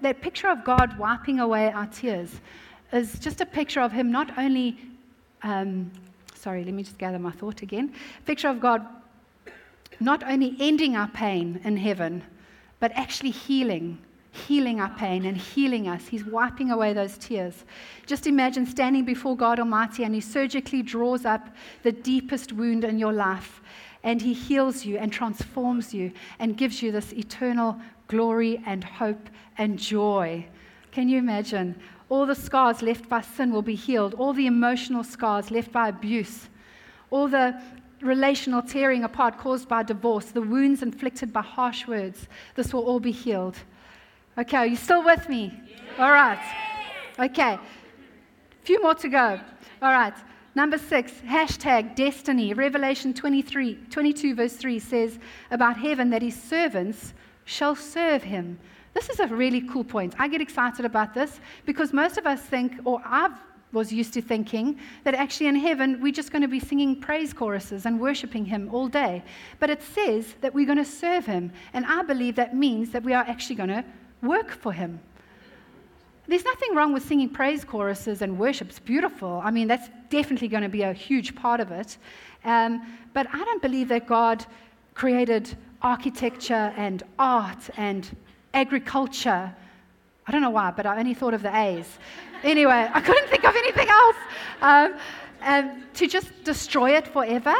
[0.00, 2.40] that picture of God wiping away our tears
[2.92, 4.76] is just a picture of Him not only,
[5.42, 5.90] um,
[6.34, 7.92] sorry, let me just gather my thought again.
[8.24, 8.84] Picture of God
[10.00, 12.22] not only ending our pain in heaven,
[12.80, 13.98] but actually healing,
[14.32, 16.08] healing our pain and healing us.
[16.08, 17.64] He's wiping away those tears.
[18.04, 21.48] Just imagine standing before God Almighty and He surgically draws up
[21.82, 23.62] the deepest wound in your life
[24.06, 29.28] and He heals you and transforms you and gives you this eternal glory and hope
[29.58, 30.46] and joy.
[30.92, 31.74] Can you imagine?
[32.08, 35.88] All the scars left by sin will be healed, all the emotional scars left by
[35.88, 36.48] abuse,
[37.10, 37.60] all the
[38.00, 42.28] relational tearing apart caused by divorce, the wounds inflicted by harsh words.
[42.54, 43.56] This will all be healed.
[44.38, 45.52] Okay, are you still with me?
[45.98, 46.38] All right.
[47.18, 47.54] Okay.
[47.54, 47.60] A
[48.62, 49.40] few more to go.
[49.82, 50.14] All right.
[50.56, 52.54] Number six, hashtag destiny.
[52.54, 55.18] Revelation 23, 22, verse 3 says
[55.50, 57.12] about heaven that his servants
[57.44, 58.58] shall serve him.
[58.94, 60.14] This is a really cool point.
[60.18, 63.36] I get excited about this because most of us think, or I
[63.72, 67.34] was used to thinking, that actually in heaven we're just going to be singing praise
[67.34, 69.22] choruses and worshiping him all day.
[69.60, 71.52] But it says that we're going to serve him.
[71.74, 73.84] And I believe that means that we are actually going to
[74.22, 75.00] work for him.
[76.28, 78.68] There's nothing wrong with singing praise choruses and worship.
[78.68, 79.40] It's beautiful.
[79.44, 81.98] I mean, that's definitely going to be a huge part of it.
[82.44, 84.44] Um, but I don't believe that God
[84.94, 88.16] created architecture and art and
[88.54, 89.54] agriculture.
[90.26, 91.98] I don't know why, but I only thought of the A's.
[92.42, 94.16] Anyway, I couldn't think of anything else.
[94.62, 94.94] Um,
[95.42, 97.54] um, to just destroy it forever.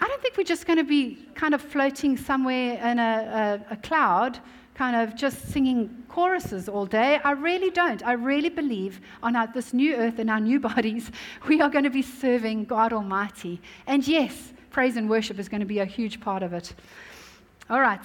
[0.00, 3.74] I don't think we're just going to be kind of floating somewhere in a, a,
[3.74, 4.38] a cloud
[4.74, 7.20] kind of just singing choruses all day.
[7.24, 8.04] I really don't.
[8.04, 11.10] I really believe on our, this new earth and our new bodies,
[11.48, 13.60] we are going to be serving God Almighty.
[13.86, 16.74] And yes, praise and worship is going to be a huge part of it.
[17.68, 18.00] All right.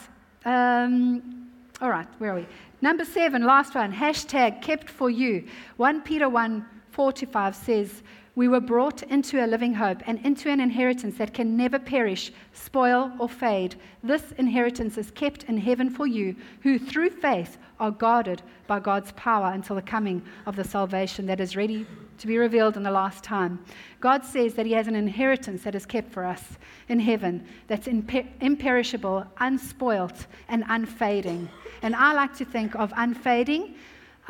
[0.46, 1.50] Um,
[1.82, 2.48] all right, where are we?
[2.82, 5.48] Number seven, last one, hashtag kept for you.
[5.78, 6.66] 1 Peter 1
[6.96, 8.04] 4 to 5 says,
[8.36, 12.32] we were brought into a living hope and into an inheritance that can never perish,
[12.54, 13.76] spoil, or fade.
[14.02, 19.12] This inheritance is kept in heaven for you, who through faith are guarded by God's
[19.14, 21.86] power until the coming of the salvation that is ready
[22.18, 23.60] to be revealed in the last time.
[24.00, 27.88] God says that He has an inheritance that is kept for us in heaven that's
[27.88, 31.50] imper- imperishable, unspoilt, and unfading.
[31.82, 33.76] And I like to think of unfading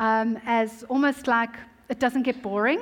[0.00, 1.54] um, as almost like
[1.88, 2.80] it doesn't get boring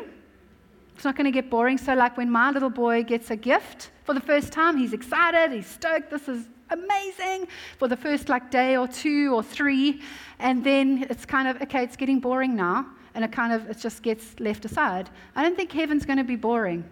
[0.94, 1.76] it's not going to get boring.
[1.78, 5.52] So, like when my little boy gets a gift for the first time, he's excited,
[5.52, 10.00] he's stoked, this is amazing for the first like day or two or three.
[10.38, 12.86] And then it's kind of, okay, it's getting boring now.
[13.14, 15.08] And it kind of, it just gets left aside.
[15.36, 16.84] I don't think heaven's going to be boring.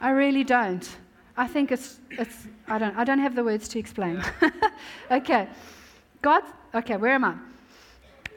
[0.00, 0.88] I really don't.
[1.36, 4.22] I think it's, it's I, don't, I don't have the words to explain.
[5.10, 5.48] okay.
[6.20, 6.42] God,
[6.74, 7.34] okay, where am I?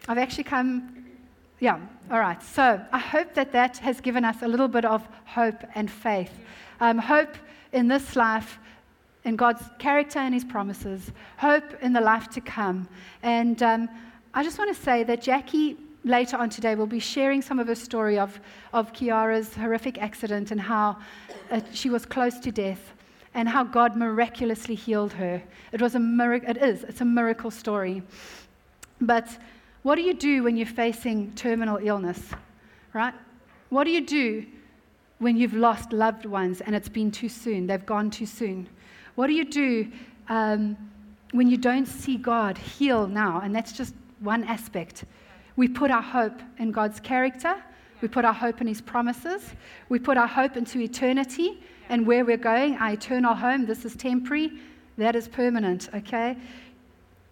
[0.08, 1.03] I've actually come
[1.64, 1.80] yeah,
[2.12, 2.44] all right.
[2.44, 6.34] So I hope that that has given us a little bit of hope and faith.
[6.82, 7.38] Um, hope
[7.72, 8.60] in this life,
[9.24, 12.86] in God's character and His promises, hope in the life to come.
[13.22, 13.88] And um,
[14.34, 17.68] I just want to say that Jackie later on today will be sharing some of
[17.68, 18.42] her story of,
[18.74, 20.98] of Kiara's horrific accident and how
[21.50, 22.92] uh, she was close to death
[23.36, 25.42] and how God miraculously healed her.
[25.72, 28.04] It was a miracle, it is, it's a miracle story.
[29.00, 29.30] But
[29.84, 32.20] what do you do when you're facing terminal illness,
[32.94, 33.14] right?
[33.70, 34.46] What do you do
[35.20, 38.68] when you've lost loved ones and it's been too soon, they've gone too soon?
[39.16, 39.92] What do you do
[40.30, 40.78] um,
[41.32, 43.42] when you don't see God heal now?
[43.44, 45.04] And that's just one aspect.
[45.56, 47.62] We put our hope in God's character,
[48.02, 49.54] we put our hope in His promises,
[49.90, 53.66] we put our hope into eternity and where we're going, our eternal home.
[53.66, 54.52] This is temporary,
[54.98, 56.38] that is permanent, okay?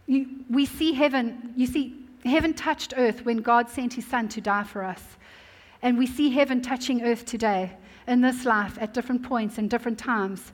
[0.07, 4.41] You, we see heaven, you see, Heaven touched earth when God sent his son to
[4.41, 5.01] die for us.
[5.81, 7.71] And we see heaven touching earth today
[8.07, 10.51] in this life at different points and different times,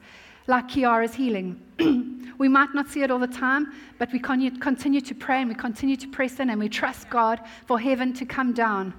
[0.48, 1.62] like Kiara's healing.
[2.38, 5.56] we might not see it all the time, but we continue to pray and we
[5.56, 8.94] continue to press in and we trust God for heaven to come down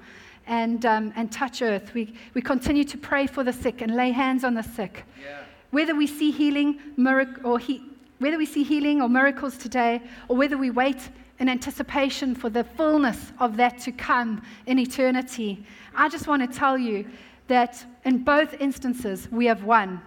[0.46, 1.94] and, um, and touch earth.
[1.94, 5.04] We, we continue to pray for the sick and lay hands on the sick.
[5.22, 5.44] Yeah.
[5.70, 7.82] Whether we see healing, miracle, or he,
[8.18, 12.64] whether we see healing or miracles today, or whether we wait in anticipation for the
[12.64, 15.64] fullness of that to come in eternity.
[15.94, 17.06] I just want to tell you
[17.46, 20.00] that in both instances, we have won.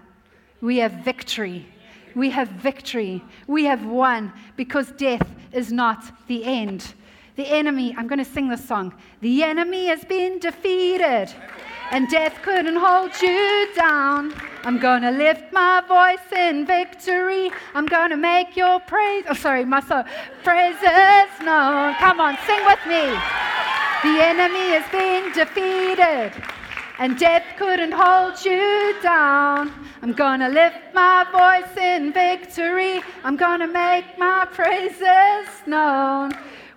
[0.61, 1.65] We have victory.
[2.15, 3.23] We have victory.
[3.47, 6.93] We have won because death is not the end.
[7.35, 8.93] The enemy, I'm going to sing this song.
[9.21, 11.33] The enemy has been defeated,
[11.91, 14.33] and death couldn't hold you down.
[14.63, 17.49] I'm going to lift my voice in victory.
[17.73, 20.03] I'm going to make your praise, oh, sorry, my soul,
[20.43, 21.95] praises known.
[21.95, 23.15] Come on, sing with me.
[24.03, 26.33] The enemy has been defeated
[27.01, 29.71] and death couldn't hold you down.
[30.03, 33.01] I'm gonna lift my voice in victory.
[33.23, 36.31] I'm gonna make my praises known.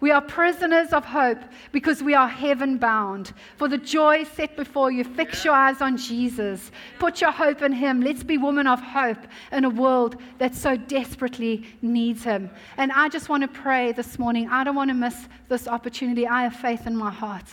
[0.05, 1.42] We are prisoners of hope
[1.72, 3.32] because we are heaven bound.
[3.57, 6.70] For the joy set before you, fix your eyes on Jesus.
[6.98, 8.02] Put your hope in Him.
[8.02, 12.50] Let's be women of hope in a world that so desperately needs Him.
[12.76, 14.46] And I just want to pray this morning.
[14.50, 15.16] I don't want to miss
[15.48, 16.28] this opportunity.
[16.28, 17.46] I have faith in my heart.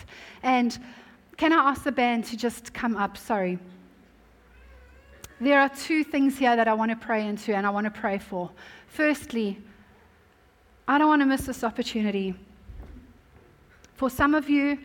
[0.44, 0.78] And
[1.38, 3.16] can I ask the band to just come up?
[3.16, 3.60] Sorry.
[5.40, 7.92] There are two things here that I want to pray into and I want to
[7.92, 8.52] pray for.
[8.88, 9.58] Firstly,
[10.88, 12.36] I don't want to miss this opportunity.
[13.96, 14.80] For some of you,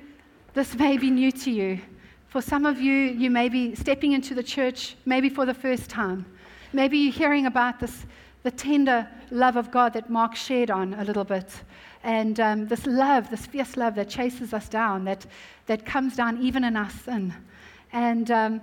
[0.55, 1.81] this may be new to you.
[2.29, 5.89] For some of you, you may be stepping into the church maybe for the first
[5.89, 6.27] time.
[6.73, 8.05] Maybe you're hearing about this,
[8.43, 11.51] the tender love of God that Mark shared on a little bit.
[12.03, 15.27] And um, this love, this fierce love that chases us down, that,
[15.67, 17.35] that comes down even in our sin.
[17.93, 18.61] And um,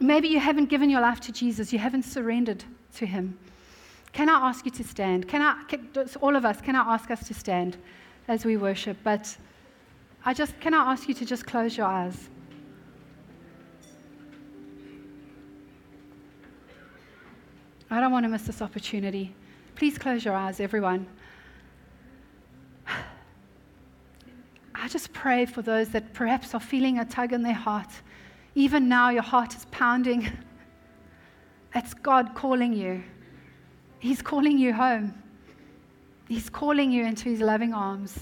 [0.00, 2.64] maybe you haven't given your life to Jesus, you haven't surrendered
[2.96, 3.38] to Him.
[4.12, 5.28] Can I ask you to stand?
[5.28, 5.88] Can I, can,
[6.20, 7.76] all of us, can I ask us to stand
[8.28, 8.96] as we worship?
[9.04, 9.36] But
[10.24, 12.28] I just, can I ask you to just close your eyes?
[17.90, 19.34] I don't want to miss this opportunity.
[19.74, 21.06] Please close your eyes, everyone.
[24.74, 27.90] I just pray for those that perhaps are feeling a tug in their heart.
[28.54, 30.30] Even now, your heart is pounding.
[31.74, 33.02] It's God calling you.
[34.00, 35.14] He's calling you home.
[36.26, 38.18] He's calling you into His loving arms.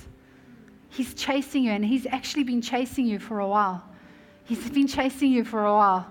[0.90, 3.82] He's chasing you, and He's actually been chasing you for a while.
[4.44, 6.06] He's been chasing you for a while,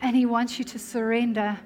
[0.00, 1.58] and He wants you to surrender.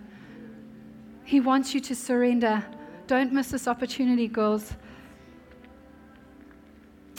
[1.24, 2.64] He wants you to surrender.
[3.06, 4.74] Don't miss this opportunity, girls.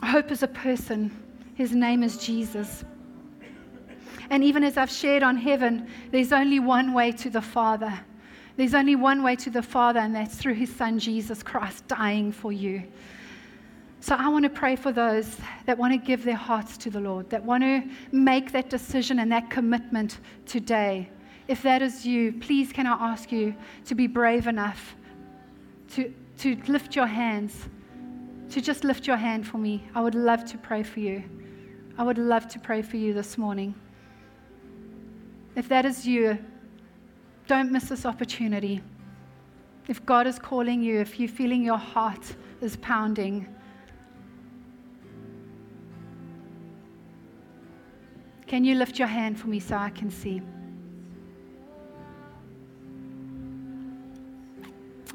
[0.04, 1.12] Hope is a person.
[1.56, 2.84] His name is Jesus.
[4.30, 8.00] And even as I've shared on heaven, there's only one way to the Father.
[8.58, 12.32] There's only one way to the Father, and that's through His Son, Jesus Christ, dying
[12.32, 12.84] for you.
[14.02, 17.00] So I want to pray for those that want to give their hearts to the
[17.00, 21.10] Lord, that want to make that decision and that commitment today.
[21.48, 24.96] If that is you, please can I ask you to be brave enough
[25.92, 27.68] to, to lift your hands
[28.50, 29.84] to just lift your hand for me.
[29.94, 31.24] I would love to pray for you.
[31.98, 33.76] I would love to pray for you this morning.
[35.56, 36.40] If that is you,
[37.50, 38.80] don't miss this opportunity.
[39.88, 43.48] If God is calling you, if you're feeling your heart is pounding,
[48.46, 50.44] can you lift your hand for me so I can see?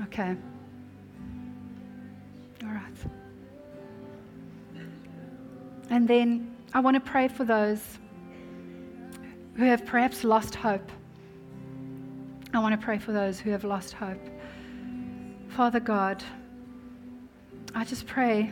[0.03, 0.35] Okay.
[2.65, 2.99] All right.
[5.89, 7.81] And then I want to pray for those
[9.55, 10.91] who have perhaps lost hope.
[12.55, 14.21] I want to pray for those who have lost hope.
[15.49, 16.23] Father God,
[17.75, 18.51] I just pray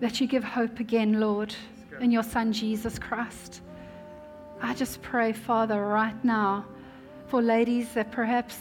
[0.00, 1.54] that you give hope again, Lord,
[2.00, 3.60] in your Son Jesus Christ.
[4.60, 6.64] I just pray, Father, right now
[7.28, 8.58] for ladies that perhaps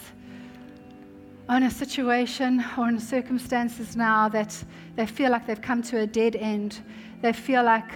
[1.49, 4.63] are in a situation or in circumstances now that
[4.95, 6.79] they feel like they've come to a dead end
[7.21, 7.91] they feel like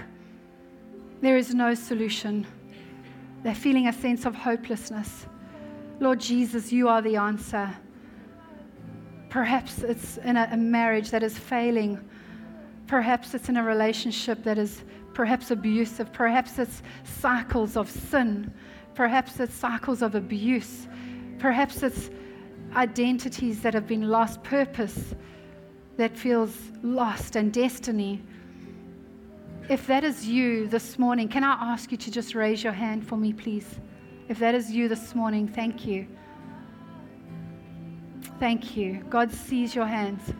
[1.21, 2.45] there is no solution.
[3.43, 5.25] They're feeling a sense of hopelessness.
[5.99, 7.73] Lord Jesus, you are the answer.
[9.29, 11.99] Perhaps it's in a, marriage that is failing.
[12.87, 14.83] Perhaps it's in a relationship that is
[15.13, 16.11] perhaps abusive.
[16.11, 18.53] Perhaps it's cycles of sin.
[18.93, 20.87] Perhaps it's cycles of abuse.
[21.39, 22.09] Perhaps it's
[22.75, 25.15] identities that have been lost, purpose
[25.97, 28.21] that feels lost, and destiny.
[29.69, 33.07] If that is you this morning, can I ask you to just raise your hand
[33.07, 33.79] for me, please?
[34.27, 36.07] If that is you this morning, thank you.
[38.39, 39.03] Thank you.
[39.09, 40.33] God sees your hands,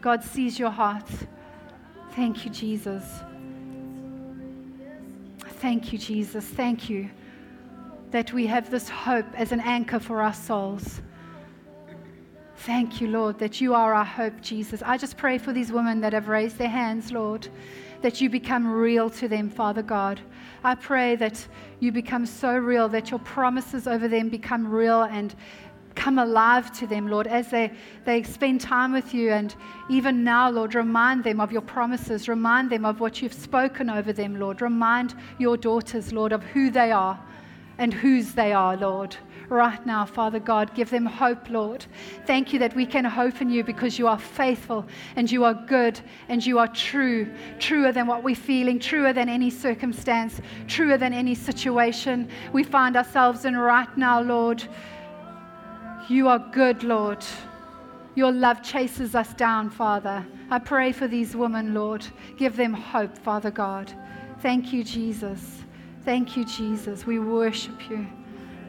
[0.00, 1.08] God sees your heart.
[2.12, 3.04] Thank you, Jesus.
[5.60, 6.46] Thank you, Jesus.
[6.46, 7.10] Thank you
[8.10, 11.02] that we have this hope as an anchor for our souls.
[12.58, 14.82] Thank you, Lord, that you are our hope, Jesus.
[14.82, 17.48] I just pray for these women that have raised their hands, Lord
[18.02, 20.20] that you become real to them, Father God.
[20.64, 21.46] I pray that
[21.80, 25.34] you become so real that your promises over them become real and
[25.94, 27.72] come alive to them, Lord, as they,
[28.04, 29.30] they spend time with you.
[29.30, 29.54] And
[29.88, 32.28] even now, Lord, remind them of your promises.
[32.28, 34.62] Remind them of what you've spoken over them, Lord.
[34.62, 37.18] Remind your daughters, Lord, of who they are
[37.78, 39.16] and whose they are, Lord.
[39.48, 41.86] Right now, Father God, give them hope, Lord.
[42.26, 44.84] Thank you that we can hope in you because you are faithful
[45.14, 49.28] and you are good and you are true, truer than what we're feeling, truer than
[49.28, 54.64] any circumstance, truer than any situation we find ourselves in right now, Lord.
[56.08, 57.24] You are good, Lord.
[58.16, 60.26] Your love chases us down, Father.
[60.50, 62.04] I pray for these women, Lord.
[62.36, 63.92] Give them hope, Father God.
[64.40, 65.62] Thank you, Jesus.
[66.04, 67.06] Thank you, Jesus.
[67.06, 68.06] We worship you.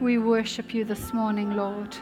[0.00, 1.96] We worship you this morning, Lord.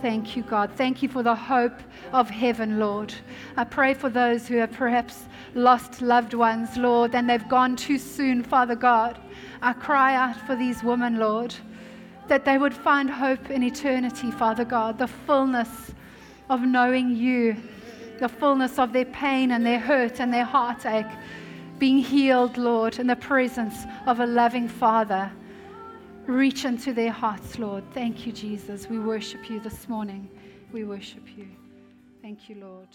[0.00, 0.70] Thank you, God.
[0.76, 1.74] Thank you for the hope
[2.12, 3.12] of heaven, Lord.
[3.56, 5.24] I pray for those who have perhaps
[5.56, 9.18] lost loved ones, Lord, and they've gone too soon, Father God.
[9.60, 11.52] I cry out for these women, Lord,
[12.28, 15.92] that they would find hope in eternity, Father God, the fullness
[16.48, 17.56] of knowing you,
[18.20, 21.10] the fullness of their pain and their hurt and their heartache,
[21.80, 25.32] being healed, Lord, in the presence of a loving Father.
[26.30, 27.82] Reach into their hearts, Lord.
[27.92, 28.88] Thank you, Jesus.
[28.88, 30.30] We worship you this morning.
[30.70, 31.48] We worship you.
[32.22, 32.86] Thank you, Lord.